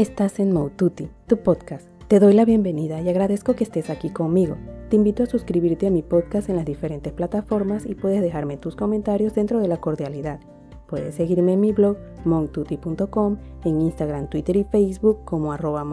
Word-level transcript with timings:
Estás 0.00 0.40
en 0.40 0.50
Moututi, 0.50 1.10
tu 1.26 1.36
podcast. 1.36 1.86
Te 2.08 2.20
doy 2.20 2.32
la 2.32 2.46
bienvenida 2.46 3.02
y 3.02 3.10
agradezco 3.10 3.52
que 3.52 3.64
estés 3.64 3.90
aquí 3.90 4.08
conmigo. 4.08 4.56
Te 4.88 4.96
invito 4.96 5.24
a 5.24 5.26
suscribirte 5.26 5.86
a 5.86 5.90
mi 5.90 6.00
podcast 6.00 6.48
en 6.48 6.56
las 6.56 6.64
diferentes 6.64 7.12
plataformas 7.12 7.84
y 7.84 7.94
puedes 7.94 8.22
dejarme 8.22 8.56
tus 8.56 8.76
comentarios 8.76 9.34
dentro 9.34 9.60
de 9.60 9.68
la 9.68 9.76
cordialidad. 9.76 10.40
Puedes 10.86 11.16
seguirme 11.16 11.52
en 11.52 11.60
mi 11.60 11.72
blog 11.72 11.98
moututi.com, 12.24 13.36
en 13.62 13.80
Instagram, 13.82 14.30
Twitter 14.30 14.56
y 14.56 14.64
Facebook 14.64 15.18
como 15.26 15.52
arroba 15.52 15.86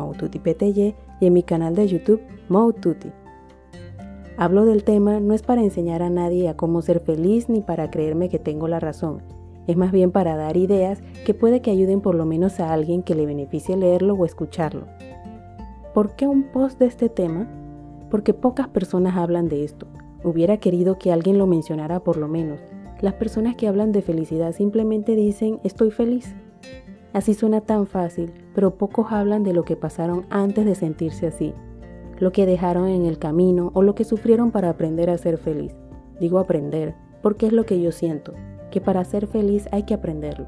y 0.72 0.96
en 1.20 1.34
mi 1.34 1.44
canal 1.44 1.76
de 1.76 1.88
YouTube 1.90 2.22
Moututi. 2.48 3.12
Hablo 4.38 4.64
del 4.64 4.86
tema 4.86 5.20
no 5.20 5.34
es 5.34 5.42
para 5.42 5.62
enseñar 5.62 6.02
a 6.02 6.10
nadie 6.10 6.48
a 6.48 6.56
cómo 6.56 6.82
ser 6.82 7.02
feliz 7.02 7.50
ni 7.50 7.60
para 7.60 7.92
creerme 7.92 8.30
que 8.30 8.40
tengo 8.40 8.70
la 8.70 8.80
razón. 8.80 9.22
Es 9.68 9.78
más 9.78 9.92
bien 9.92 10.12
para 10.12 10.36
dar 10.36 10.58
ideas 10.58 11.02
que 11.26 11.34
puede 11.34 11.62
que 11.62 11.72
ayuden 11.72 12.02
por 12.02 12.16
lo 12.16 12.26
menos 12.26 12.60
a 12.60 12.74
alguien 12.74 13.04
que 13.04 13.16
le 13.16 13.26
beneficie 13.26 13.76
leerlo 13.76 14.14
o 14.14 14.26
escucharlo. 14.26 14.88
¿Por 15.94 16.16
qué 16.16 16.28
un 16.28 16.44
post 16.44 16.80
de 16.80 16.86
este 16.86 17.10
tema? 17.10 17.48
Porque 18.10 18.34
pocas 18.34 18.70
personas 18.70 19.18
hablan 19.18 19.50
de 19.50 19.64
esto. 19.64 19.88
Hubiera 20.24 20.58
querido 20.58 20.98
que 20.98 21.12
alguien 21.12 21.38
lo 21.38 21.48
mencionara 21.48 22.00
por 22.00 22.18
lo 22.18 22.28
menos, 22.28 22.60
las 23.02 23.14
personas 23.14 23.56
que 23.56 23.68
hablan 23.68 23.92
de 23.92 24.02
felicidad 24.02 24.54
simplemente 24.54 25.16
dicen 25.16 25.60
estoy 25.64 25.92
feliz. 25.92 26.36
Así 27.14 27.36
suena 27.36 27.62
tan 27.62 27.86
fácil, 27.86 28.32
pero 28.56 28.76
pocos 28.76 29.12
hablan 29.12 29.44
de 29.44 29.54
lo 29.54 29.64
que 29.64 29.76
pasaron 29.76 30.26
antes 30.30 30.66
de 30.66 30.74
sentirse 30.74 31.28
así, 31.28 31.54
lo 32.20 32.32
que 32.32 32.48
dejaron 32.48 32.88
en 32.88 33.06
el 33.06 33.20
camino 33.20 33.72
o 33.76 33.84
lo 33.84 33.94
que 33.94 34.04
sufrieron 34.04 34.52
para 34.52 34.70
aprender 34.70 35.12
a 35.12 35.18
ser 35.18 35.38
feliz. 35.38 35.76
Digo 36.20 36.40
aprender, 36.40 36.96
porque 37.22 37.46
es 37.46 37.54
lo 37.54 37.68
que 37.68 37.80
yo 37.80 37.92
siento, 37.92 38.34
que 38.72 38.82
para 38.82 39.04
ser 39.06 39.28
feliz 39.28 39.68
hay 39.72 39.84
que 39.84 39.94
aprenderlo. 39.94 40.48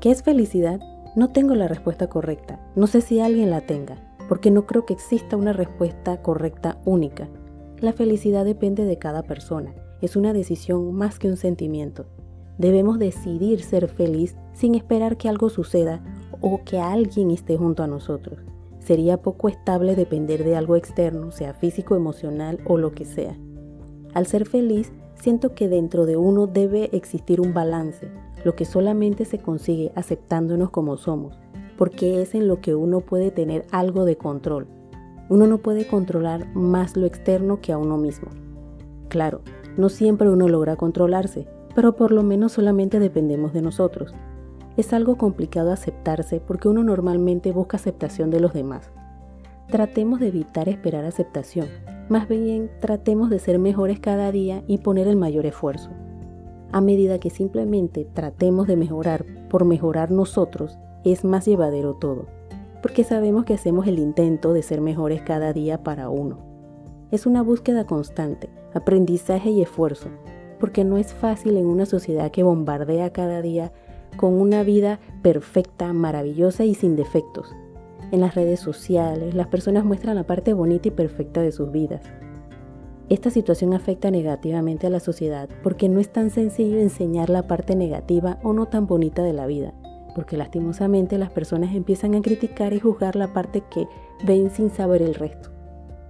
¿Qué 0.00 0.10
es 0.10 0.22
felicidad? 0.22 0.80
No 1.14 1.30
tengo 1.30 1.54
la 1.54 1.68
respuesta 1.68 2.08
correcta, 2.08 2.60
no 2.74 2.86
sé 2.86 3.00
si 3.00 3.20
alguien 3.20 3.50
la 3.50 3.60
tenga, 3.60 3.96
porque 4.28 4.50
no 4.50 4.66
creo 4.66 4.86
que 4.86 4.94
exista 4.94 5.36
una 5.36 5.52
respuesta 5.52 6.22
correcta 6.22 6.78
única. 6.84 7.28
La 7.78 7.92
felicidad 7.92 8.44
depende 8.44 8.84
de 8.84 8.98
cada 8.98 9.22
persona 9.22 9.74
es 10.02 10.16
una 10.16 10.32
decisión 10.32 10.92
más 10.92 11.18
que 11.18 11.28
un 11.28 11.36
sentimiento. 11.36 12.06
Debemos 12.58 12.98
decidir 12.98 13.62
ser 13.62 13.88
feliz 13.88 14.36
sin 14.52 14.74
esperar 14.74 15.16
que 15.16 15.28
algo 15.28 15.48
suceda 15.48 16.02
o 16.40 16.62
que 16.64 16.80
alguien 16.80 17.30
esté 17.30 17.56
junto 17.56 17.82
a 17.82 17.86
nosotros. 17.86 18.40
Sería 18.80 19.22
poco 19.22 19.48
estable 19.48 19.94
depender 19.94 20.42
de 20.44 20.56
algo 20.56 20.74
externo, 20.74 21.30
sea 21.30 21.54
físico, 21.54 21.94
emocional 21.94 22.58
o 22.66 22.76
lo 22.76 22.92
que 22.92 23.04
sea. 23.04 23.38
Al 24.12 24.26
ser 24.26 24.46
feliz, 24.46 24.92
siento 25.22 25.54
que 25.54 25.68
dentro 25.68 26.04
de 26.04 26.16
uno 26.16 26.48
debe 26.48 26.90
existir 26.96 27.40
un 27.40 27.54
balance, 27.54 28.10
lo 28.42 28.56
que 28.56 28.64
solamente 28.64 29.24
se 29.24 29.38
consigue 29.38 29.92
aceptándonos 29.94 30.70
como 30.70 30.96
somos, 30.96 31.38
porque 31.78 32.20
es 32.20 32.34
en 32.34 32.48
lo 32.48 32.60
que 32.60 32.74
uno 32.74 32.98
puede 32.98 33.30
tener 33.30 33.64
algo 33.70 34.04
de 34.04 34.16
control. 34.16 34.66
Uno 35.28 35.46
no 35.46 35.58
puede 35.58 35.86
controlar 35.86 36.52
más 36.56 36.96
lo 36.96 37.06
externo 37.06 37.60
que 37.60 37.70
a 37.70 37.78
uno 37.78 37.98
mismo. 37.98 38.30
Claro, 39.08 39.42
no 39.76 39.90
siempre 39.90 40.28
uno 40.28 40.48
logra 40.48 40.74
controlarse, 40.74 41.46
pero 41.72 41.94
por 41.94 42.10
lo 42.10 42.24
menos 42.24 42.50
solamente 42.50 42.98
dependemos 42.98 43.52
de 43.52 43.62
nosotros. 43.62 44.12
Es 44.76 44.92
algo 44.92 45.16
complicado 45.16 45.70
aceptarse 45.70 46.40
porque 46.40 46.66
uno 46.66 46.82
normalmente 46.82 47.52
busca 47.52 47.76
aceptación 47.76 48.32
de 48.32 48.40
los 48.40 48.54
demás. 48.54 48.90
Tratemos 49.68 50.18
de 50.18 50.26
evitar 50.26 50.68
esperar 50.68 51.04
aceptación, 51.04 51.68
más 52.08 52.28
bien 52.28 52.70
tratemos 52.80 53.30
de 53.30 53.38
ser 53.38 53.58
mejores 53.58 54.00
cada 54.00 54.32
día 54.32 54.62
y 54.66 54.78
poner 54.78 55.08
el 55.08 55.16
mayor 55.16 55.46
esfuerzo. 55.46 55.90
A 56.72 56.80
medida 56.80 57.18
que 57.18 57.30
simplemente 57.30 58.06
tratemos 58.12 58.66
de 58.66 58.76
mejorar 58.76 59.24
por 59.48 59.64
mejorar 59.64 60.10
nosotros, 60.10 60.78
es 61.04 61.24
más 61.24 61.46
llevadero 61.46 61.94
todo, 61.94 62.26
porque 62.80 63.04
sabemos 63.04 63.44
que 63.44 63.54
hacemos 63.54 63.86
el 63.86 63.98
intento 63.98 64.52
de 64.52 64.62
ser 64.62 64.80
mejores 64.80 65.22
cada 65.22 65.52
día 65.52 65.82
para 65.82 66.08
uno. 66.08 66.38
Es 67.10 67.26
una 67.26 67.42
búsqueda 67.42 67.86
constante, 67.86 68.48
aprendizaje 68.72 69.50
y 69.50 69.62
esfuerzo, 69.62 70.08
porque 70.58 70.84
no 70.84 70.96
es 70.96 71.12
fácil 71.12 71.56
en 71.56 71.66
una 71.66 71.86
sociedad 71.86 72.30
que 72.30 72.42
bombardea 72.42 73.12
cada 73.12 73.42
día 73.42 73.72
con 74.16 74.34
una 74.34 74.62
vida 74.62 75.00
perfecta, 75.22 75.92
maravillosa 75.92 76.64
y 76.64 76.74
sin 76.74 76.96
defectos. 76.96 77.54
En 78.12 78.20
las 78.20 78.36
redes 78.36 78.60
sociales, 78.60 79.34
las 79.34 79.48
personas 79.48 79.84
muestran 79.84 80.14
la 80.14 80.22
parte 80.22 80.52
bonita 80.52 80.86
y 80.86 80.92
perfecta 80.92 81.42
de 81.42 81.50
sus 81.50 81.72
vidas. 81.72 82.02
Esta 83.08 83.30
situación 83.30 83.74
afecta 83.74 84.12
negativamente 84.12 84.86
a 84.86 84.90
la 84.90 85.00
sociedad 85.00 85.48
porque 85.64 85.88
no 85.88 85.98
es 85.98 86.12
tan 86.12 86.30
sencillo 86.30 86.78
enseñar 86.78 87.28
la 87.28 87.48
parte 87.48 87.74
negativa 87.74 88.38
o 88.44 88.52
no 88.52 88.66
tan 88.66 88.86
bonita 88.86 89.24
de 89.24 89.32
la 89.32 89.46
vida, 89.46 89.74
porque 90.14 90.36
lastimosamente 90.36 91.18
las 91.18 91.32
personas 91.32 91.74
empiezan 91.74 92.14
a 92.14 92.22
criticar 92.22 92.72
y 92.72 92.78
juzgar 92.78 93.16
la 93.16 93.32
parte 93.32 93.64
que 93.68 93.88
ven 94.24 94.50
sin 94.50 94.70
saber 94.70 95.02
el 95.02 95.16
resto 95.16 95.52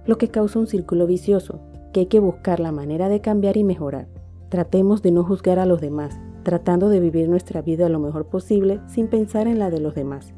lo 0.05 0.17
que 0.17 0.29
causa 0.29 0.59
un 0.59 0.67
círculo 0.67 1.07
vicioso, 1.07 1.61
que 1.91 2.01
hay 2.01 2.05
que 2.07 2.19
buscar 2.19 2.59
la 2.59 2.71
manera 2.71 3.09
de 3.09 3.21
cambiar 3.21 3.57
y 3.57 3.63
mejorar. 3.63 4.07
Tratemos 4.49 5.01
de 5.01 5.11
no 5.11 5.23
juzgar 5.23 5.59
a 5.59 5.65
los 5.65 5.79
demás, 5.81 6.19
tratando 6.43 6.89
de 6.89 6.99
vivir 6.99 7.29
nuestra 7.29 7.61
vida 7.61 7.87
lo 7.89 7.99
mejor 7.99 8.25
posible 8.25 8.81
sin 8.87 9.07
pensar 9.07 9.47
en 9.47 9.59
la 9.59 9.69
de 9.69 9.79
los 9.79 9.95
demás. 9.95 10.33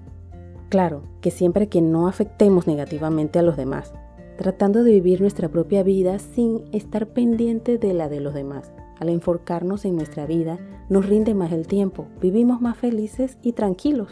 Claro, 0.69 1.03
que 1.21 1.31
siempre 1.31 1.67
que 1.67 1.81
no 1.81 2.07
afectemos 2.07 2.65
negativamente 2.65 3.37
a 3.37 3.43
los 3.43 3.55
demás, 3.55 3.93
tratando 4.37 4.83
de 4.83 4.91
vivir 4.91 5.21
nuestra 5.21 5.47
propia 5.47 5.83
vida 5.83 6.17
sin 6.19 6.63
estar 6.71 7.07
pendiente 7.07 7.77
de 7.77 7.93
la 7.93 8.09
de 8.09 8.19
los 8.19 8.33
demás. 8.33 8.71
Al 8.99 9.09
enfocarnos 9.09 9.85
en 9.85 9.95
nuestra 9.95 10.25
vida, 10.25 10.57
nos 10.89 11.05
rinde 11.07 11.33
más 11.35 11.51
el 11.51 11.67
tiempo, 11.67 12.07
vivimos 12.19 12.61
más 12.61 12.77
felices 12.77 13.37
y 13.41 13.51
tranquilos. 13.51 14.09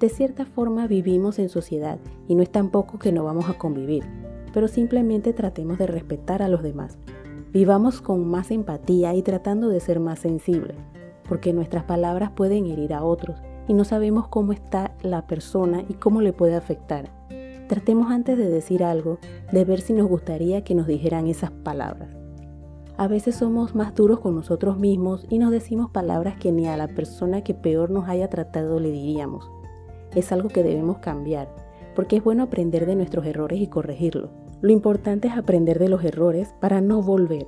De 0.00 0.08
cierta 0.08 0.44
forma 0.44 0.86
vivimos 0.86 1.38
en 1.38 1.48
sociedad 1.48 1.98
y 2.26 2.34
no 2.34 2.42
es 2.42 2.50
tampoco 2.50 2.98
que 2.98 3.12
no 3.12 3.22
vamos 3.22 3.48
a 3.48 3.58
convivir, 3.58 4.04
pero 4.52 4.66
simplemente 4.66 5.32
tratemos 5.32 5.78
de 5.78 5.86
respetar 5.86 6.42
a 6.42 6.48
los 6.48 6.62
demás. 6.62 6.98
Vivamos 7.52 8.00
con 8.00 8.26
más 8.28 8.50
empatía 8.50 9.14
y 9.14 9.22
tratando 9.22 9.68
de 9.68 9.80
ser 9.80 10.00
más 10.00 10.18
sensibles, 10.18 10.76
porque 11.28 11.52
nuestras 11.52 11.84
palabras 11.84 12.32
pueden 12.34 12.66
herir 12.66 12.92
a 12.94 13.04
otros 13.04 13.36
y 13.68 13.74
no 13.74 13.84
sabemos 13.84 14.28
cómo 14.28 14.52
está 14.52 14.92
la 15.02 15.26
persona 15.26 15.84
y 15.88 15.94
cómo 15.94 16.20
le 16.20 16.32
puede 16.32 16.56
afectar. 16.56 17.10
Tratemos 17.68 18.10
antes 18.10 18.36
de 18.36 18.48
decir 18.48 18.82
algo 18.82 19.18
de 19.52 19.64
ver 19.64 19.80
si 19.80 19.92
nos 19.92 20.08
gustaría 20.08 20.64
que 20.64 20.74
nos 20.74 20.86
dijeran 20.86 21.26
esas 21.28 21.50
palabras. 21.50 22.08
A 22.96 23.08
veces 23.08 23.36
somos 23.36 23.74
más 23.74 23.94
duros 23.94 24.20
con 24.20 24.34
nosotros 24.34 24.78
mismos 24.78 25.24
y 25.30 25.38
nos 25.38 25.50
decimos 25.50 25.90
palabras 25.90 26.36
que 26.36 26.52
ni 26.52 26.66
a 26.68 26.76
la 26.76 26.88
persona 26.88 27.42
que 27.42 27.54
peor 27.54 27.90
nos 27.90 28.08
haya 28.08 28.28
tratado 28.28 28.78
le 28.80 28.90
diríamos. 28.90 29.50
Es 30.14 30.32
algo 30.32 30.48
que 30.48 30.62
debemos 30.62 30.98
cambiar 30.98 31.48
porque 31.94 32.16
es 32.16 32.24
bueno 32.24 32.44
aprender 32.44 32.86
de 32.86 32.96
nuestros 32.96 33.26
errores 33.26 33.60
y 33.60 33.66
corregirlos. 33.66 34.30
Lo 34.60 34.72
importante 34.72 35.28
es 35.28 35.36
aprender 35.36 35.78
de 35.78 35.88
los 35.88 36.04
errores 36.04 36.54
para 36.60 36.80
no 36.80 37.02
volver, 37.02 37.46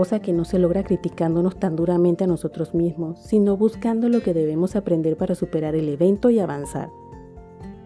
cosa 0.00 0.20
que 0.20 0.32
no 0.32 0.46
se 0.46 0.58
logra 0.58 0.82
criticándonos 0.82 1.58
tan 1.58 1.76
duramente 1.76 2.24
a 2.24 2.26
nosotros 2.26 2.72
mismos, 2.72 3.18
sino 3.18 3.58
buscando 3.58 4.08
lo 4.08 4.22
que 4.22 4.32
debemos 4.32 4.74
aprender 4.74 5.18
para 5.18 5.34
superar 5.34 5.74
el 5.74 5.90
evento 5.90 6.30
y 6.30 6.38
avanzar. 6.38 6.88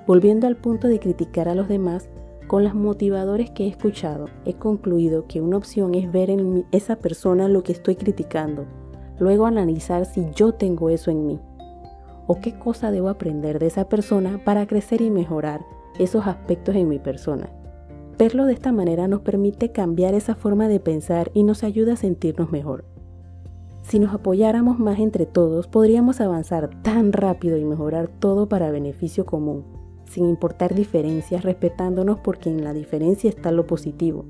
Volviendo 0.06 0.46
al 0.46 0.54
punto 0.54 0.86
de 0.86 1.00
criticar 1.00 1.48
a 1.48 1.56
los 1.56 1.66
demás, 1.66 2.08
con 2.46 2.62
los 2.62 2.72
motivadores 2.72 3.50
que 3.50 3.64
he 3.64 3.68
escuchado, 3.68 4.26
he 4.44 4.54
concluido 4.54 5.26
que 5.26 5.40
una 5.40 5.56
opción 5.56 5.96
es 5.96 6.12
ver 6.12 6.30
en 6.30 6.64
esa 6.70 6.94
persona 6.94 7.48
lo 7.48 7.64
que 7.64 7.72
estoy 7.72 7.96
criticando, 7.96 8.64
luego 9.18 9.46
analizar 9.46 10.06
si 10.06 10.24
yo 10.36 10.52
tengo 10.52 10.90
eso 10.90 11.10
en 11.10 11.26
mí, 11.26 11.40
o 12.28 12.38
qué 12.40 12.56
cosa 12.56 12.92
debo 12.92 13.08
aprender 13.08 13.58
de 13.58 13.66
esa 13.66 13.88
persona 13.88 14.40
para 14.44 14.68
crecer 14.68 15.00
y 15.00 15.10
mejorar 15.10 15.62
esos 15.98 16.28
aspectos 16.28 16.76
en 16.76 16.88
mi 16.88 17.00
persona. 17.00 17.50
Verlo 18.16 18.44
de 18.44 18.52
esta 18.52 18.70
manera 18.70 19.08
nos 19.08 19.22
permite 19.22 19.72
cambiar 19.72 20.14
esa 20.14 20.36
forma 20.36 20.68
de 20.68 20.78
pensar 20.78 21.32
y 21.34 21.42
nos 21.42 21.64
ayuda 21.64 21.94
a 21.94 21.96
sentirnos 21.96 22.52
mejor. 22.52 22.84
Si 23.82 23.98
nos 23.98 24.14
apoyáramos 24.14 24.78
más 24.78 25.00
entre 25.00 25.26
todos, 25.26 25.66
podríamos 25.66 26.20
avanzar 26.20 26.70
tan 26.82 27.12
rápido 27.12 27.58
y 27.58 27.64
mejorar 27.64 28.08
todo 28.08 28.48
para 28.48 28.70
beneficio 28.70 29.26
común, 29.26 29.64
sin 30.06 30.26
importar 30.26 30.74
diferencias, 30.74 31.42
respetándonos 31.42 32.20
porque 32.20 32.50
en 32.50 32.62
la 32.62 32.72
diferencia 32.72 33.28
está 33.28 33.50
lo 33.50 33.66
positivo. 33.66 34.24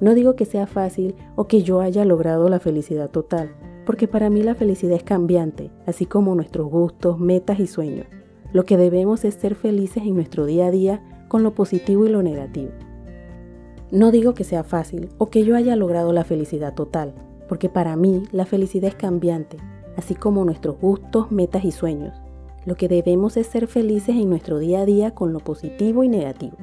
No 0.00 0.14
digo 0.14 0.34
que 0.34 0.44
sea 0.44 0.66
fácil 0.66 1.14
o 1.36 1.46
que 1.46 1.62
yo 1.62 1.80
haya 1.80 2.04
logrado 2.04 2.48
la 2.48 2.58
felicidad 2.58 3.10
total, 3.10 3.54
porque 3.86 4.08
para 4.08 4.28
mí 4.28 4.42
la 4.42 4.56
felicidad 4.56 4.96
es 4.96 5.04
cambiante, 5.04 5.70
así 5.86 6.04
como 6.04 6.34
nuestros 6.34 6.68
gustos, 6.68 7.20
metas 7.20 7.60
y 7.60 7.68
sueños. 7.68 8.06
Lo 8.52 8.64
que 8.64 8.76
debemos 8.76 9.24
es 9.24 9.34
ser 9.34 9.54
felices 9.54 10.02
en 10.04 10.14
nuestro 10.14 10.46
día 10.46 10.66
a 10.66 10.70
día 10.72 11.26
con 11.28 11.44
lo 11.44 11.54
positivo 11.54 12.06
y 12.06 12.08
lo 12.08 12.22
negativo. 12.22 12.72
No 13.90 14.10
digo 14.10 14.34
que 14.34 14.44
sea 14.44 14.64
fácil 14.64 15.08
o 15.18 15.30
que 15.30 15.44
yo 15.44 15.56
haya 15.56 15.76
logrado 15.76 16.12
la 16.12 16.24
felicidad 16.24 16.74
total, 16.74 17.12
porque 17.48 17.68
para 17.68 17.96
mí 17.96 18.22
la 18.32 18.46
felicidad 18.46 18.88
es 18.88 18.94
cambiante, 18.94 19.56
así 19.96 20.14
como 20.14 20.44
nuestros 20.44 20.78
gustos, 20.80 21.30
metas 21.32 21.64
y 21.64 21.72
sueños. 21.72 22.14
Lo 22.64 22.76
que 22.76 22.88
debemos 22.88 23.36
es 23.36 23.46
ser 23.46 23.66
felices 23.66 24.16
en 24.16 24.28
nuestro 24.28 24.58
día 24.58 24.80
a 24.80 24.86
día 24.86 25.12
con 25.12 25.32
lo 25.32 25.40
positivo 25.40 26.04
y 26.04 26.08
negativo. 26.08 26.56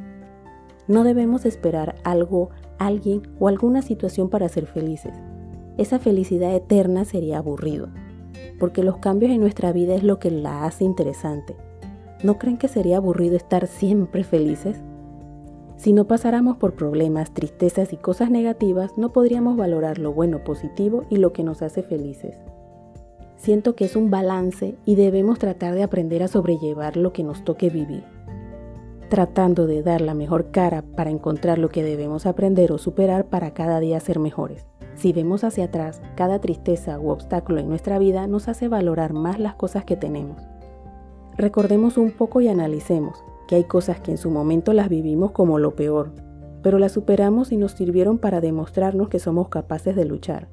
No 0.88 1.04
debemos 1.04 1.46
esperar 1.46 1.96
algo, 2.04 2.50
alguien 2.80 3.24
o 3.40 3.48
alguna 3.48 3.82
situación 3.82 4.30
para 4.30 4.48
ser 4.48 4.66
felices. 4.68 5.14
Esa 5.78 6.00
felicidad 6.00 6.56
eterna 6.56 7.04
sería 7.04 7.40
aburrido, 7.40 7.90
porque 8.60 8.84
los 8.84 8.98
cambios 8.98 9.32
en 9.32 9.42
nuestra 9.42 9.74
vida 9.74 9.96
es 9.96 10.04
lo 10.04 10.20
que 10.20 10.32
la 10.32 10.66
hace 10.66 10.86
interesante. 10.86 11.56
¿no 12.24 12.38
creen 12.38 12.58
que 12.58 12.68
sería 12.68 12.98
aburrido 12.98 13.36
estar 13.36 13.68
siempre 13.68 14.24
felices? 14.24 14.78
Si 15.78 15.94
no 15.94 16.08
pasáramos 16.08 16.58
por 16.58 16.74
problemas, 16.74 17.32
tristezas 17.32 17.94
y 17.94 17.98
cosas 17.98 18.32
negativas, 18.32 18.98
no 18.98 19.14
podríamos 19.14 19.56
valorar 19.58 20.00
lo 20.00 20.12
bueno, 20.12 20.44
positivo 20.44 21.06
y 21.08 21.18
lo 21.18 21.34
que 21.34 21.44
nos 21.44 21.62
hace 21.62 21.84
felices. 21.84 22.36
Siento 23.36 23.76
que 23.76 23.86
es 23.86 23.96
un 23.96 24.10
balance 24.10 24.76
y 24.86 24.96
debemos 24.96 25.38
tratar 25.38 25.76
de 25.76 25.84
aprender 25.84 26.24
a 26.24 26.28
sobrellevar 26.28 26.98
lo 26.98 27.14
que 27.14 27.24
nos 27.24 27.44
toque 27.44 27.70
vivir, 27.70 28.04
tratando 29.10 29.68
de 29.68 29.84
dar 29.84 30.02
la 30.02 30.16
mejor 30.16 30.50
cara 30.50 30.82
para 30.82 31.12
encontrar 31.12 31.60
lo 31.60 31.70
que 31.70 31.84
debemos 31.84 32.26
aprender 32.26 32.72
o 32.72 32.80
superar 32.80 33.28
para 33.28 33.54
cada 33.54 33.80
día 33.80 34.00
ser 34.00 34.18
mejores. 34.18 34.66
Si 34.96 35.14
vemos 35.14 35.44
hacia 35.44 35.66
atrás, 35.66 36.02
cada 36.16 36.42
tristeza 36.42 37.00
u 37.00 37.12
obstáculo 37.12 37.60
en 37.60 37.70
nuestra 37.70 38.00
vida 38.00 38.26
nos 38.26 38.48
hace 38.48 38.68
valorar 38.68 39.14
más 39.14 39.40
las 39.40 39.54
cosas 39.54 39.86
que 39.86 39.96
tenemos. 39.96 40.42
Recordemos 41.38 42.00
un 42.00 42.10
poco 42.10 42.42
y 42.42 42.48
analicemos 42.48 43.24
que 43.48 43.56
hay 43.56 43.64
cosas 43.64 44.00
que 44.00 44.12
en 44.12 44.18
su 44.18 44.30
momento 44.30 44.74
las 44.74 44.90
vivimos 44.90 45.32
como 45.32 45.60
lo 45.60 45.76
peor, 45.76 46.12
pero 46.62 46.80
las 46.80 46.92
superamos 46.92 47.52
y 47.52 47.58
nos 47.58 47.72
sirvieron 47.72 48.18
para 48.18 48.42
demostrarnos 48.42 49.10
que 49.10 49.20
somos 49.20 49.50
capaces 49.50 49.96
de 49.96 50.06
luchar. 50.06 50.50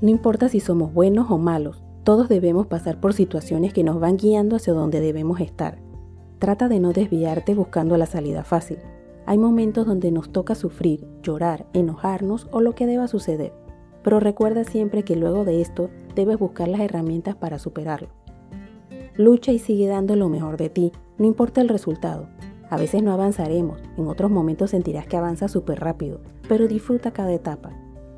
No 0.00 0.08
importa 0.08 0.48
si 0.48 0.60
somos 0.60 0.92
buenos 0.92 1.30
o 1.30 1.38
malos, 1.38 1.82
todos 2.04 2.28
debemos 2.28 2.66
pasar 2.66 3.00
por 3.00 3.12
situaciones 3.12 3.72
que 3.72 3.84
nos 3.84 4.00
van 4.00 4.16
guiando 4.16 4.56
hacia 4.56 4.72
donde 4.72 5.00
debemos 5.00 5.40
estar. 5.40 5.78
Trata 6.38 6.68
de 6.68 6.80
no 6.80 6.92
desviarte 6.92 7.54
buscando 7.54 7.96
la 7.96 8.06
salida 8.06 8.42
fácil. 8.42 8.78
Hay 9.26 9.36
momentos 9.36 9.86
donde 9.86 10.10
nos 10.10 10.32
toca 10.32 10.54
sufrir, 10.54 11.06
llorar, 11.22 11.66
enojarnos 11.74 12.48
o 12.50 12.62
lo 12.62 12.74
que 12.74 12.86
deba 12.86 13.06
suceder, 13.06 13.52
pero 14.02 14.18
recuerda 14.18 14.64
siempre 14.64 15.04
que 15.04 15.16
luego 15.16 15.44
de 15.44 15.60
esto 15.60 15.90
debes 16.14 16.38
buscar 16.38 16.68
las 16.68 16.80
herramientas 16.80 17.36
para 17.36 17.58
superarlo. 17.58 18.08
Lucha 19.20 19.52
y 19.52 19.58
sigue 19.58 19.86
dando 19.86 20.16
lo 20.16 20.30
mejor 20.30 20.56
de 20.56 20.70
ti, 20.70 20.92
no 21.18 21.26
importa 21.26 21.60
el 21.60 21.68
resultado. 21.68 22.30
A 22.70 22.78
veces 22.78 23.02
no 23.02 23.12
avanzaremos, 23.12 23.78
en 23.98 24.06
otros 24.06 24.30
momentos 24.30 24.70
sentirás 24.70 25.06
que 25.06 25.18
avanzas 25.18 25.52
súper 25.52 25.78
rápido, 25.78 26.22
pero 26.48 26.66
disfruta 26.66 27.10
cada 27.10 27.30
etapa. 27.34 27.70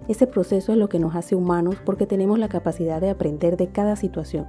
Ese 0.07 0.29
proceso 0.29 0.71
es 0.71 0.79
lo 0.79 0.89
que 0.89 1.01
nos 1.01 1.17
hace 1.17 1.35
humanos 1.35 1.75
porque 1.85 2.07
tenemos 2.07 2.39
la 2.39 2.49
capacidad 2.49 3.01
de 3.01 3.11
aprender 3.11 3.57
de 3.57 3.67
cada 3.67 3.97
situación. 3.97 4.47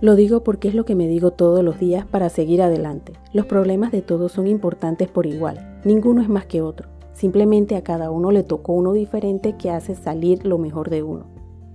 Lo 0.00 0.16
digo 0.16 0.42
porque 0.42 0.68
es 0.68 0.74
lo 0.74 0.86
que 0.86 0.94
me 0.94 1.08
digo 1.08 1.32
todos 1.32 1.62
los 1.62 1.78
días 1.78 2.06
para 2.06 2.30
seguir 2.30 2.62
adelante. 2.62 3.12
Los 3.34 3.44
problemas 3.44 3.92
de 3.92 4.00
todos 4.00 4.32
son 4.32 4.46
importantes 4.46 5.08
por 5.08 5.26
igual, 5.26 5.78
ninguno 5.84 6.22
es 6.22 6.28
más 6.30 6.46
que 6.46 6.62
otro. 6.62 6.88
Simplemente 7.12 7.76
a 7.76 7.84
cada 7.84 8.10
uno 8.10 8.32
le 8.32 8.44
tocó 8.44 8.72
uno 8.72 8.94
diferente 8.94 9.58
que 9.58 9.68
hace 9.68 9.94
salir 9.94 10.46
lo 10.46 10.56
mejor 10.56 10.88
de 10.88 11.02
uno. 11.02 11.26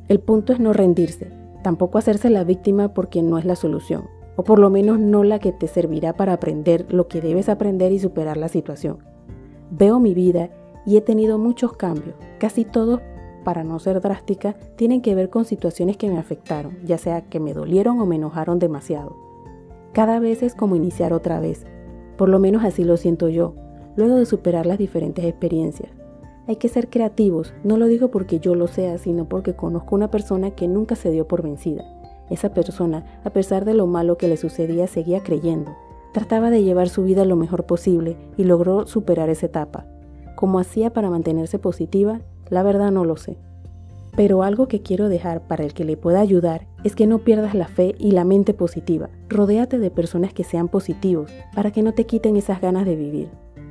El 0.07 0.21
punto 0.21 0.53
es 0.53 0.59
no 0.59 0.73
rendirse, 0.73 1.36
tampoco 1.67 1.97
hacerse 1.97 2.29
la 2.29 2.45
víctima 2.45 2.93
porque 2.93 3.21
no 3.21 3.37
es 3.37 3.43
la 3.43 3.57
solución 3.57 4.07
o 4.37 4.45
por 4.45 4.57
lo 4.57 4.69
menos 4.69 5.01
no 5.01 5.25
la 5.25 5.39
que 5.39 5.51
te 5.51 5.67
servirá 5.67 6.13
para 6.13 6.31
aprender 6.31 6.85
lo 6.87 7.09
que 7.09 7.19
debes 7.19 7.49
aprender 7.49 7.91
y 7.91 7.99
superar 7.99 8.37
la 8.37 8.47
situación. 8.47 8.99
Veo 9.69 9.99
mi 9.99 10.13
vida 10.13 10.49
y 10.85 10.95
he 10.95 11.01
tenido 11.01 11.37
muchos 11.37 11.73
cambios, 11.73 12.15
casi 12.39 12.63
todos, 12.63 13.01
para 13.43 13.65
no 13.65 13.79
ser 13.79 13.99
drástica, 13.99 14.53
tienen 14.77 15.01
que 15.01 15.13
ver 15.13 15.29
con 15.29 15.43
situaciones 15.43 15.97
que 15.97 16.09
me 16.09 16.19
afectaron, 16.19 16.77
ya 16.85 16.97
sea 16.97 17.23
que 17.23 17.41
me 17.41 17.53
dolieron 17.53 17.99
o 17.99 18.05
me 18.05 18.15
enojaron 18.15 18.59
demasiado. 18.59 19.17
Cada 19.91 20.19
vez 20.19 20.43
es 20.43 20.55
como 20.55 20.77
iniciar 20.77 21.11
otra 21.11 21.41
vez, 21.41 21.65
por 22.15 22.29
lo 22.29 22.39
menos 22.39 22.63
así 22.63 22.85
lo 22.85 22.95
siento 22.95 23.27
yo, 23.27 23.55
luego 23.97 24.15
de 24.15 24.25
superar 24.25 24.65
las 24.65 24.77
diferentes 24.77 25.25
experiencias. 25.25 25.91
Hay 26.47 26.55
que 26.55 26.69
ser 26.69 26.89
creativos, 26.89 27.53
no 27.63 27.77
lo 27.77 27.87
digo 27.87 28.09
porque 28.09 28.39
yo 28.39 28.55
lo 28.55 28.67
sea, 28.67 28.97
sino 28.97 29.25
porque 29.25 29.55
conozco 29.55 29.95
una 29.95 30.09
persona 30.09 30.51
que 30.51 30.67
nunca 30.67 30.95
se 30.95 31.11
dio 31.11 31.27
por 31.27 31.43
vencida 31.43 31.85
esa 32.29 32.53
persona, 32.53 33.05
a 33.23 33.29
pesar 33.29 33.65
de 33.65 33.73
lo 33.73 33.87
malo 33.87 34.17
que 34.17 34.27
le 34.27 34.37
sucedía, 34.37 34.87
seguía 34.87 35.21
creyendo. 35.21 35.75
Trataba 36.13 36.49
de 36.49 36.63
llevar 36.63 36.89
su 36.89 37.03
vida 37.03 37.25
lo 37.25 37.35
mejor 37.35 37.65
posible 37.65 38.17
y 38.37 38.43
logró 38.43 38.87
superar 38.87 39.29
esa 39.29 39.45
etapa. 39.45 39.85
¿Cómo 40.35 40.59
hacía 40.59 40.91
para 40.91 41.09
mantenerse 41.09 41.59
positiva? 41.59 42.21
La 42.49 42.63
verdad 42.63 42.91
no 42.91 43.05
lo 43.05 43.17
sé. 43.17 43.37
Pero 44.15 44.41
algo 44.41 44.67
que 44.67 44.81
quiero 44.81 45.09
dejar 45.09 45.45
para 45.47 45.63
el 45.63 45.73
que 45.73 45.85
le 45.85 45.95
pueda 45.95 46.21
ayudar 46.21 46.65
es 46.83 46.95
que 46.95 47.05
no 47.05 47.19
pierdas 47.19 47.53
la 47.53 47.67
fe 47.67 47.93
y 47.99 48.11
la 48.11 48.23
mente 48.23 48.53
positiva. 48.53 49.09
Rodéate 49.29 49.77
de 49.77 49.91
personas 49.91 50.33
que 50.33 50.43
sean 50.43 50.69
positivos 50.69 51.31
para 51.53 51.71
que 51.71 51.83
no 51.83 51.93
te 51.93 52.05
quiten 52.05 52.35
esas 52.35 52.61
ganas 52.61 52.85
de 52.85 52.95
vivir. 52.95 53.29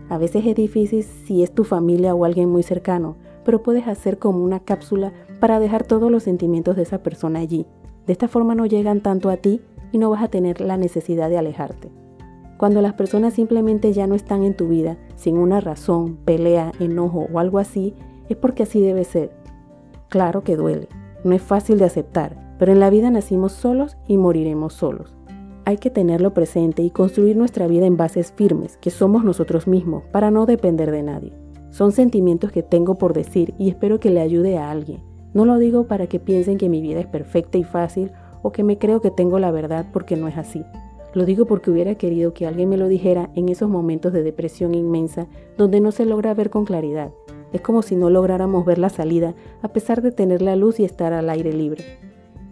A 0.08 0.18
veces 0.18 0.46
es 0.46 0.54
difícil 0.54 1.02
si 1.02 1.42
es 1.42 1.52
tu 1.52 1.64
familia 1.64 2.14
o 2.14 2.24
alguien 2.24 2.48
muy 2.48 2.62
cercano, 2.62 3.16
pero 3.44 3.62
puedes 3.62 3.86
hacer 3.86 4.18
como 4.18 4.42
una 4.42 4.60
cápsula 4.60 5.12
para 5.40 5.60
dejar 5.60 5.84
todos 5.84 6.10
los 6.10 6.22
sentimientos 6.22 6.76
de 6.76 6.82
esa 6.82 7.02
persona 7.02 7.40
allí 7.40 7.66
de 8.06 8.12
esta 8.12 8.28
forma 8.28 8.54
no 8.54 8.66
llegan 8.66 9.00
tanto 9.00 9.30
a 9.30 9.36
ti 9.36 9.60
y 9.92 9.98
no 9.98 10.10
vas 10.10 10.22
a 10.22 10.28
tener 10.28 10.60
la 10.60 10.76
necesidad 10.76 11.28
de 11.28 11.38
alejarte. 11.38 11.90
Cuando 12.56 12.80
las 12.80 12.94
personas 12.94 13.34
simplemente 13.34 13.92
ya 13.92 14.06
no 14.06 14.14
están 14.14 14.42
en 14.42 14.56
tu 14.56 14.68
vida, 14.68 14.96
sin 15.16 15.36
una 15.36 15.60
razón, 15.60 16.16
pelea, 16.24 16.72
enojo 16.80 17.26
o 17.32 17.38
algo 17.38 17.58
así, 17.58 17.94
es 18.28 18.36
porque 18.36 18.62
así 18.62 18.80
debe 18.80 19.04
ser. 19.04 19.30
Claro 20.08 20.42
que 20.42 20.56
duele, 20.56 20.88
no 21.24 21.34
es 21.34 21.42
fácil 21.42 21.78
de 21.78 21.84
aceptar, 21.84 22.54
pero 22.58 22.72
en 22.72 22.80
la 22.80 22.90
vida 22.90 23.10
nacimos 23.10 23.52
solos 23.52 23.98
y 24.06 24.16
moriremos 24.16 24.72
solos. 24.72 25.14
Hay 25.68 25.78
que 25.78 25.90
tenerlo 25.90 26.32
presente 26.32 26.82
y 26.82 26.90
construir 26.90 27.36
nuestra 27.36 27.66
vida 27.66 27.86
en 27.86 27.96
bases 27.96 28.30
firmes, 28.30 28.76
que 28.76 28.90
somos 28.90 29.24
nosotros 29.24 29.66
mismos, 29.66 30.04
para 30.12 30.30
no 30.30 30.46
depender 30.46 30.92
de 30.92 31.02
nadie. 31.02 31.32
Son 31.70 31.90
sentimientos 31.90 32.52
que 32.52 32.62
tengo 32.62 32.94
por 32.94 33.12
decir 33.12 33.52
y 33.58 33.68
espero 33.68 33.98
que 33.98 34.10
le 34.10 34.20
ayude 34.20 34.58
a 34.58 34.70
alguien. 34.70 35.02
No 35.34 35.44
lo 35.44 35.58
digo 35.58 35.88
para 35.88 36.06
que 36.06 36.20
piensen 36.20 36.56
que 36.56 36.68
mi 36.68 36.80
vida 36.80 37.00
es 37.00 37.08
perfecta 37.08 37.58
y 37.58 37.64
fácil 37.64 38.12
o 38.42 38.52
que 38.52 38.62
me 38.62 38.78
creo 38.78 39.00
que 39.00 39.10
tengo 39.10 39.40
la 39.40 39.50
verdad 39.50 39.86
porque 39.92 40.14
no 40.14 40.28
es 40.28 40.38
así. 40.38 40.62
Lo 41.14 41.24
digo 41.24 41.46
porque 41.46 41.72
hubiera 41.72 41.96
querido 41.96 42.32
que 42.32 42.46
alguien 42.46 42.68
me 42.68 42.76
lo 42.76 42.86
dijera 42.86 43.30
en 43.34 43.48
esos 43.48 43.68
momentos 43.68 44.12
de 44.12 44.22
depresión 44.22 44.72
inmensa 44.72 45.26
donde 45.58 45.80
no 45.80 45.90
se 45.90 46.06
logra 46.06 46.32
ver 46.32 46.48
con 46.48 46.64
claridad. 46.64 47.10
Es 47.52 47.60
como 47.60 47.82
si 47.82 47.96
no 47.96 48.08
lográramos 48.08 48.64
ver 48.64 48.78
la 48.78 48.88
salida 48.88 49.34
a 49.62 49.72
pesar 49.72 50.00
de 50.00 50.12
tener 50.12 50.42
la 50.42 50.54
luz 50.54 50.78
y 50.78 50.84
estar 50.84 51.12
al 51.12 51.28
aire 51.28 51.52
libre. 51.52 52.05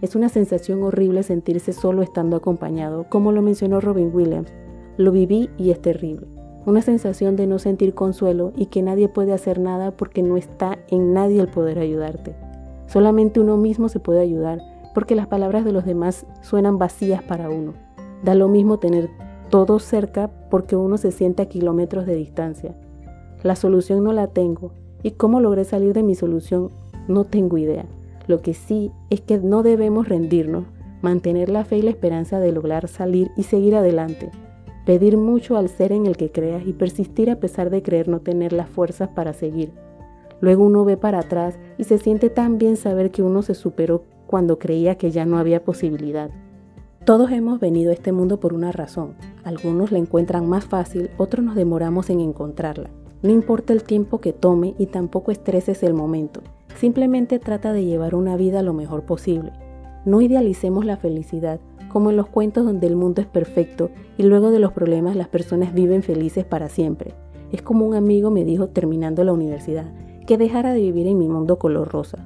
Es 0.04 0.14
una 0.14 0.28
sensación 0.28 0.82
horrible 0.82 1.22
sentirse 1.22 1.72
solo 1.72 2.02
estando 2.02 2.36
acompañado, 2.36 3.06
como 3.08 3.32
lo 3.32 3.40
mencionó 3.40 3.80
Robin 3.80 4.10
Williams. 4.12 4.52
Lo 4.98 5.12
viví 5.12 5.48
y 5.56 5.70
es 5.70 5.80
terrible. 5.80 6.26
Una 6.66 6.82
sensación 6.82 7.36
de 7.36 7.46
no 7.46 7.58
sentir 7.58 7.94
consuelo 7.94 8.52
y 8.54 8.66
que 8.66 8.82
nadie 8.82 9.08
puede 9.08 9.32
hacer 9.32 9.58
nada 9.58 9.92
porque 9.92 10.22
no 10.22 10.36
está 10.36 10.76
en 10.88 11.14
nadie 11.14 11.40
el 11.40 11.48
poder 11.48 11.78
ayudarte. 11.78 12.36
Solamente 12.86 13.40
uno 13.40 13.56
mismo 13.56 13.88
se 13.88 13.98
puede 13.98 14.20
ayudar, 14.20 14.60
porque 14.92 15.14
las 15.14 15.26
palabras 15.26 15.64
de 15.64 15.72
los 15.72 15.86
demás 15.86 16.26
suenan 16.42 16.76
vacías 16.76 17.22
para 17.22 17.48
uno. 17.48 17.72
Da 18.22 18.34
lo 18.34 18.48
mismo 18.48 18.78
tener 18.78 19.08
todo 19.48 19.78
cerca 19.78 20.30
porque 20.50 20.76
uno 20.76 20.98
se 20.98 21.12
siente 21.12 21.40
a 21.40 21.48
kilómetros 21.48 22.04
de 22.04 22.14
distancia. 22.14 22.74
La 23.42 23.56
solución 23.56 24.04
no 24.04 24.12
la 24.12 24.26
tengo 24.26 24.72
y 25.02 25.12
cómo 25.12 25.40
logré 25.40 25.64
salir 25.64 25.94
de 25.94 26.02
mi 26.02 26.14
solución 26.14 26.72
no 27.08 27.24
tengo 27.24 27.56
idea. 27.56 27.86
Lo 28.26 28.40
que 28.40 28.54
sí 28.54 28.90
es 29.10 29.20
que 29.20 29.38
no 29.38 29.62
debemos 29.62 30.08
rendirnos, 30.08 30.64
mantener 31.02 31.50
la 31.50 31.64
fe 31.64 31.78
y 31.78 31.82
la 31.82 31.90
esperanza 31.90 32.40
de 32.40 32.52
lograr 32.52 32.88
salir 32.88 33.30
y 33.36 33.42
seguir 33.42 33.74
adelante. 33.74 34.30
Pedir 34.86 35.16
mucho 35.16 35.56
al 35.56 35.68
ser 35.68 35.92
en 35.92 36.06
el 36.06 36.16
que 36.16 36.30
creas 36.30 36.66
y 36.66 36.72
persistir 36.72 37.30
a 37.30 37.40
pesar 37.40 37.70
de 37.70 37.82
creer 37.82 38.08
no 38.08 38.20
tener 38.20 38.52
las 38.52 38.68
fuerzas 38.68 39.08
para 39.08 39.32
seguir. 39.32 39.72
Luego 40.40 40.64
uno 40.64 40.84
ve 40.84 40.96
para 40.96 41.20
atrás 41.20 41.58
y 41.78 41.84
se 41.84 41.98
siente 41.98 42.30
tan 42.30 42.58
bien 42.58 42.76
saber 42.76 43.10
que 43.10 43.22
uno 43.22 43.42
se 43.42 43.54
superó 43.54 44.04
cuando 44.26 44.58
creía 44.58 44.96
que 44.96 45.10
ya 45.10 45.24
no 45.24 45.38
había 45.38 45.64
posibilidad. 45.64 46.30
Todos 47.04 47.30
hemos 47.30 47.60
venido 47.60 47.90
a 47.90 47.94
este 47.94 48.12
mundo 48.12 48.40
por 48.40 48.54
una 48.54 48.72
razón. 48.72 49.14
Algunos 49.44 49.92
la 49.92 49.98
encuentran 49.98 50.48
más 50.48 50.64
fácil, 50.64 51.10
otros 51.18 51.44
nos 51.44 51.54
demoramos 51.54 52.08
en 52.08 52.20
encontrarla. 52.20 52.90
No 53.24 53.30
importa 53.30 53.72
el 53.72 53.84
tiempo 53.84 54.20
que 54.20 54.34
tome 54.34 54.74
y 54.76 54.84
tampoco 54.84 55.32
estreses 55.32 55.82
el 55.82 55.94
momento. 55.94 56.42
Simplemente 56.76 57.38
trata 57.38 57.72
de 57.72 57.82
llevar 57.82 58.14
una 58.14 58.36
vida 58.36 58.62
lo 58.62 58.74
mejor 58.74 59.04
posible. 59.06 59.50
No 60.04 60.20
idealicemos 60.20 60.84
la 60.84 60.98
felicidad, 60.98 61.58
como 61.88 62.10
en 62.10 62.18
los 62.18 62.26
cuentos 62.26 62.66
donde 62.66 62.86
el 62.86 62.96
mundo 62.96 63.22
es 63.22 63.26
perfecto 63.26 63.88
y 64.18 64.24
luego 64.24 64.50
de 64.50 64.58
los 64.58 64.72
problemas 64.72 65.16
las 65.16 65.28
personas 65.28 65.72
viven 65.72 66.02
felices 66.02 66.44
para 66.44 66.68
siempre. 66.68 67.14
Es 67.50 67.62
como 67.62 67.86
un 67.86 67.94
amigo 67.94 68.30
me 68.30 68.44
dijo 68.44 68.68
terminando 68.68 69.24
la 69.24 69.32
universidad, 69.32 69.90
que 70.26 70.36
dejara 70.36 70.74
de 70.74 70.80
vivir 70.80 71.06
en 71.06 71.16
mi 71.16 71.26
mundo 71.26 71.58
color 71.58 71.88
rosa. 71.88 72.18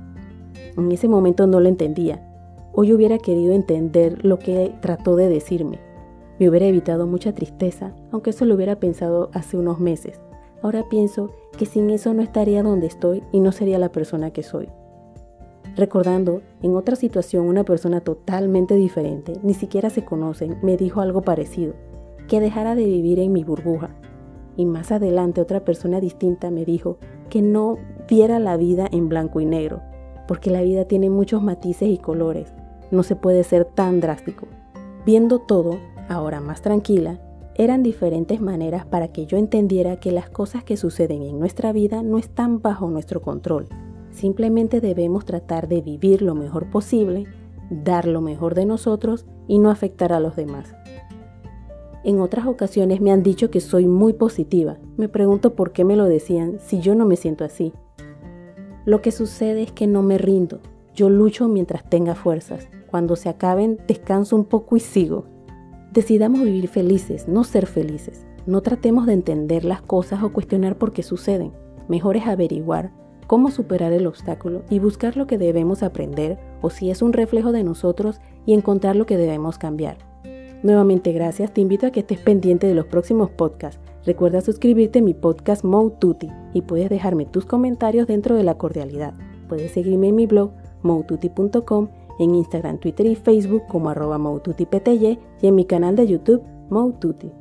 En 0.76 0.90
ese 0.90 1.07
momento 1.07 1.47
no 1.47 1.61
lo 1.61 1.69
entendía. 1.69 2.28
Hoy 2.73 2.93
hubiera 2.93 3.19
querido 3.19 3.52
entender 3.52 4.25
lo 4.25 4.40
que 4.40 4.75
trató 4.81 5.14
de 5.14 5.28
decirme. 5.28 5.78
Me 6.40 6.49
hubiera 6.49 6.67
evitado 6.67 7.07
mucha 7.07 7.33
tristeza, 7.35 7.93
aunque 8.11 8.31
eso 8.31 8.45
lo 8.45 8.57
hubiera 8.57 8.81
pensado 8.81 9.31
hace 9.33 9.57
unos 9.57 9.78
meses. 9.78 10.21
Ahora 10.62 10.88
pienso 10.88 11.31
que 11.57 11.67
sin 11.67 11.91
eso 11.91 12.15
no 12.15 12.23
estaría 12.23 12.62
donde 12.62 12.87
estoy 12.87 13.23
y 13.33 13.41
no 13.41 13.53
sería 13.53 13.79
la 13.79 13.93
persona 13.93 14.31
que 14.31 14.43
soy. 14.43 14.69
Recordando, 15.77 16.43
en 16.62 16.75
otra 16.75 16.97
situación 16.97 17.47
una 17.47 17.65
persona 17.65 18.00
totalmente 18.00 18.75
diferente, 18.75 19.35
ni 19.43 19.55
siquiera 19.55 19.91
se 19.91 20.05
conocen, 20.05 20.59
me 20.62 20.77
dijo 20.77 21.00
algo 21.00 21.23
parecido, 21.23 21.75
que 22.27 22.41
dejara 22.41 22.75
de 22.75 22.85
vivir 22.85 23.21
en 23.21 23.33
mi 23.33 23.45
burbuja. 23.45 23.91
Y 24.57 24.67
más 24.67 24.91
adelante 24.91 25.41
otra 25.41 25.65
persona 25.65 26.00
distinta 26.00 26.50
me 26.50 26.65
dijo 26.65 26.99
que 27.31 27.43
no 27.43 27.79
viera 28.09 28.41
la 28.41 28.57
vida 28.57 28.88
en 28.91 29.09
blanco 29.09 29.41
y 29.41 29.45
negro, 29.45 29.81
porque 30.27 30.50
la 30.50 30.62
vida 30.62 30.87
tiene 30.87 31.11
muchos 31.11 31.43
matices 31.43 31.88
y 31.88 31.99
colores, 31.99 32.53
no 32.91 33.05
se 33.05 33.15
puede 33.15 33.45
ser 33.45 33.65
tan 33.65 34.00
drástico. 34.00 34.49
Viendo 35.07 35.38
todo, 35.38 35.79
ahora 36.09 36.41
más 36.41 36.61
tranquila, 36.61 37.21
eran 37.59 37.83
diferentes 37.83 38.41
maneras 38.41 38.87
para 38.87 39.09
que 39.09 39.27
yo 39.27 39.37
entendiera 39.37 39.99
que 39.99 40.12
las 40.12 40.31
cosas 40.31 40.62
que 40.62 40.77
suceden 40.77 41.23
en 41.23 41.41
nuestra 41.41 41.73
vida 41.73 42.05
no 42.05 42.17
están 42.17 42.62
bajo 42.62 42.88
nuestro 42.88 43.21
control. 43.21 43.67
Simplemente 44.12 44.81
debemos 44.81 45.25
tratar 45.25 45.67
de 45.67 45.83
vivir 45.83 46.23
lo 46.23 46.37
mejor 46.37 46.71
posible, 46.71 47.27
dar 47.69 48.07
lo 48.07 48.21
mejor 48.21 48.55
de 48.55 48.65
nosotros 48.65 49.27
y 49.49 49.59
no 49.59 49.71
afectar 49.71 50.12
a 50.12 50.21
los 50.21 50.37
demás. 50.37 50.73
En 52.05 52.21
otras 52.21 52.47
ocasiones 52.47 53.00
me 53.00 53.11
han 53.11 53.25
dicho 53.25 53.50
que 53.50 53.61
soy 53.61 53.88
muy 53.88 54.12
positiva. 54.12 54.79
Me 54.97 55.09
pregunto 55.09 55.57
por 55.57 55.73
qué 55.73 55.85
me 55.85 55.97
lo 55.97 56.05
decían 56.05 56.59
si 56.61 56.79
yo 56.79 56.95
no 56.95 57.07
me 57.07 57.17
siento 57.17 57.45
así. 57.45 57.73
Lo 58.87 59.03
que 59.03 59.11
sucede 59.11 59.62
es 59.62 59.73
que 59.73 59.88
no 59.88 60.03
me 60.03 60.17
rindo. 60.17 60.61
Yo 60.95 61.11
lucho 61.11 61.49
mientras 61.49 61.91
tenga 61.91 62.15
fuerzas. 62.15 62.69
Cuando 62.87 63.17
se 63.17 63.29
acaben, 63.29 63.79
descanso 63.88 64.37
un 64.37 64.45
poco 64.45 64.77
y 64.77 64.81
sigo. 64.81 65.25
Decidamos 65.92 66.42
vivir 66.42 66.68
felices, 66.68 67.28
no 67.28 67.45
ser 67.45 67.66
felices. 67.66 68.26
No 68.47 68.61
tratemos 68.61 69.07
de 69.07 69.14
entender 69.14 69.64
las 69.64 69.80
cosas 69.80 70.23
o 70.23 70.33
cuestionar 70.33 70.76
por 70.76 70.92
qué 70.92 71.02
suceden. 71.02 71.52
Mejor 71.88 72.16
es 72.16 72.26
averiguar 72.26 72.92
cómo 73.26 73.50
superar 73.50 73.92
el 73.92 74.07
obstáculo 74.07 74.62
y 74.68 74.80
buscar 74.80 75.16
lo 75.16 75.26
que 75.26 75.38
debemos 75.38 75.83
aprender 75.83 76.38
o 76.61 76.71
si 76.71 76.90
es 76.90 77.02
un 77.02 77.12
reflejo 77.12 77.52
de 77.52 77.64
nosotros 77.64 78.21
y 78.47 78.54
encontrar 78.54 78.97
lo 78.97 79.07
que 79.07 79.16
debemos 79.16 79.59
cambiar. 79.59 79.99
Nuevamente 80.62 81.12
gracias, 81.12 81.54
te 81.54 81.61
invito 81.61 81.87
a 81.87 81.90
que 81.90 82.00
estés 82.00 82.18
pendiente 82.18 82.66
de 82.66 82.75
los 82.75 82.87
próximos 82.87 83.30
podcasts. 83.30 83.80
Recuerda 84.04 84.40
suscribirte 84.40 84.99
a 84.99 85.02
mi 85.02 85.14
podcast 85.14 85.64
Moututi 85.64 86.28
y 86.52 86.62
puedes 86.62 86.90
dejarme 86.90 87.26
tus 87.26 87.45
comentarios 87.45 88.07
dentro 88.07 88.35
de 88.35 88.42
la 88.42 88.57
cordialidad. 88.57 89.14
Puedes 89.49 89.73
seguirme 89.73 90.09
en 90.09 90.16
mi 90.16 90.26
blog 90.26 90.50
moututi.com 90.83 91.88
en 92.19 92.35
Instagram, 92.35 92.79
Twitter 92.79 93.07
y 93.07 93.15
Facebook 93.15 93.63
como 93.69 93.91
arroba 93.91 94.19
y 95.41 95.47
en 95.47 95.55
mi 95.55 95.65
canal 95.65 95.97
de 95.97 96.07
YouTube 96.07 96.43
Moututi. 96.71 97.33